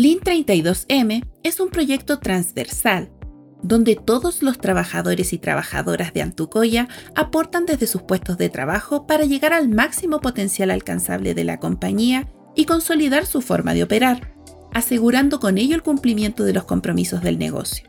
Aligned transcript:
Lean 0.00 0.20
32M 0.20 1.28
es 1.42 1.60
un 1.60 1.68
proyecto 1.68 2.20
transversal 2.20 3.10
donde 3.62 3.96
todos 3.96 4.42
los 4.42 4.56
trabajadores 4.56 5.34
y 5.34 5.38
trabajadoras 5.38 6.14
de 6.14 6.22
Antucoya 6.22 6.88
aportan 7.14 7.66
desde 7.66 7.86
sus 7.86 8.00
puestos 8.00 8.38
de 8.38 8.48
trabajo 8.48 9.06
para 9.06 9.26
llegar 9.26 9.52
al 9.52 9.68
máximo 9.68 10.22
potencial 10.22 10.70
alcanzable 10.70 11.34
de 11.34 11.44
la 11.44 11.60
compañía 11.60 12.32
y 12.56 12.64
consolidar 12.64 13.26
su 13.26 13.42
forma 13.42 13.74
de 13.74 13.82
operar, 13.82 14.32
asegurando 14.72 15.38
con 15.38 15.58
ello 15.58 15.74
el 15.74 15.82
cumplimiento 15.82 16.44
de 16.44 16.54
los 16.54 16.64
compromisos 16.64 17.20
del 17.20 17.38
negocio. 17.38 17.86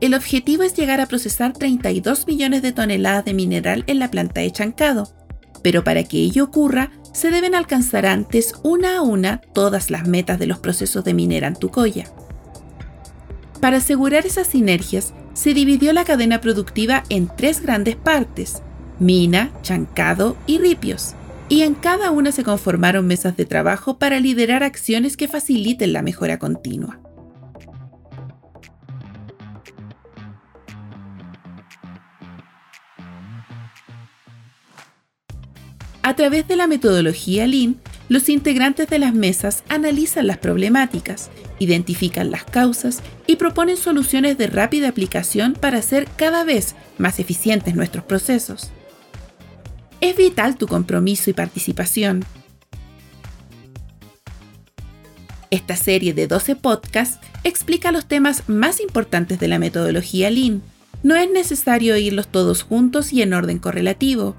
El 0.00 0.14
objetivo 0.14 0.62
es 0.62 0.76
llegar 0.76 1.00
a 1.00 1.06
procesar 1.06 1.52
32 1.52 2.28
millones 2.28 2.62
de 2.62 2.70
toneladas 2.70 3.24
de 3.24 3.34
mineral 3.34 3.82
en 3.88 3.98
la 3.98 4.08
planta 4.08 4.40
de 4.40 4.52
Chancado, 4.52 5.12
pero 5.64 5.82
para 5.82 6.04
que 6.04 6.18
ello 6.18 6.44
ocurra, 6.44 6.92
se 7.12 7.30
deben 7.30 7.54
alcanzar 7.54 8.06
antes 8.06 8.54
una 8.62 8.98
a 8.98 9.02
una 9.02 9.40
todas 9.52 9.90
las 9.90 10.06
metas 10.06 10.38
de 10.38 10.46
los 10.46 10.58
procesos 10.58 11.04
de 11.04 11.14
minera 11.14 11.48
Antucoya. 11.48 12.06
Para 13.60 13.78
asegurar 13.78 14.26
esas 14.26 14.46
sinergias, 14.46 15.14
se 15.34 15.54
dividió 15.54 15.92
la 15.92 16.04
cadena 16.04 16.40
productiva 16.40 17.04
en 17.08 17.28
tres 17.28 17.60
grandes 17.60 17.96
partes, 17.96 18.62
mina, 18.98 19.52
chancado 19.62 20.36
y 20.46 20.58
ripios, 20.58 21.14
y 21.48 21.62
en 21.62 21.74
cada 21.74 22.10
una 22.10 22.32
se 22.32 22.44
conformaron 22.44 23.06
mesas 23.06 23.36
de 23.36 23.46
trabajo 23.46 23.98
para 23.98 24.20
liderar 24.20 24.62
acciones 24.62 25.16
que 25.16 25.28
faciliten 25.28 25.92
la 25.92 26.02
mejora 26.02 26.38
continua. 26.38 27.00
A 36.08 36.16
través 36.16 36.48
de 36.48 36.56
la 36.56 36.66
metodología 36.66 37.46
Lean, 37.46 37.76
los 38.08 38.30
integrantes 38.30 38.88
de 38.88 38.98
las 38.98 39.12
mesas 39.12 39.62
analizan 39.68 40.26
las 40.26 40.38
problemáticas, 40.38 41.28
identifican 41.58 42.30
las 42.30 42.44
causas 42.44 43.02
y 43.26 43.36
proponen 43.36 43.76
soluciones 43.76 44.38
de 44.38 44.46
rápida 44.46 44.88
aplicación 44.88 45.52
para 45.52 45.76
hacer 45.76 46.08
cada 46.16 46.44
vez 46.44 46.76
más 46.96 47.18
eficientes 47.18 47.74
nuestros 47.74 48.04
procesos. 48.04 48.70
Es 50.00 50.16
vital 50.16 50.56
tu 50.56 50.66
compromiso 50.66 51.28
y 51.28 51.34
participación. 51.34 52.24
Esta 55.50 55.76
serie 55.76 56.14
de 56.14 56.26
12 56.26 56.56
podcasts 56.56 57.18
explica 57.44 57.92
los 57.92 58.06
temas 58.06 58.48
más 58.48 58.80
importantes 58.80 59.38
de 59.38 59.48
la 59.48 59.58
metodología 59.58 60.30
Lean. 60.30 60.62
No 61.02 61.16
es 61.16 61.30
necesario 61.30 61.92
oírlos 61.92 62.28
todos 62.28 62.62
juntos 62.62 63.12
y 63.12 63.20
en 63.20 63.34
orden 63.34 63.58
correlativo 63.58 64.36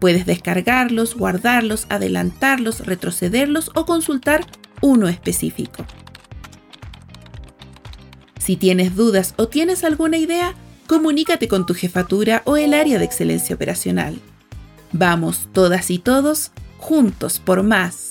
Puedes 0.00 0.26
descargarlos, 0.26 1.14
guardarlos, 1.14 1.86
adelantarlos, 1.90 2.80
retrocederlos 2.86 3.70
o 3.74 3.86
consultar 3.86 4.44
uno 4.80 5.08
específico. 5.08 5.84
Si 8.38 8.56
tienes 8.56 8.96
dudas 8.96 9.34
o 9.36 9.46
tienes 9.46 9.84
alguna 9.84 10.16
idea, 10.16 10.54
comunícate 10.86 11.46
con 11.46 11.66
tu 11.66 11.74
jefatura 11.74 12.42
o 12.46 12.56
el 12.56 12.74
área 12.74 12.98
de 12.98 13.04
excelencia 13.04 13.54
operacional. 13.54 14.18
Vamos 14.92 15.48
todas 15.52 15.90
y 15.90 15.98
todos 15.98 16.50
juntos 16.78 17.38
por 17.38 17.62
más. 17.62 18.08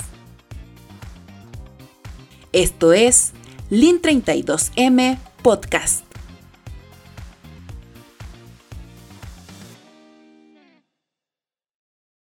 Esto 2.53 2.93
es 2.93 3.33
Lin 3.69 4.01
32M 4.01 5.17
Podcast. 5.41 6.08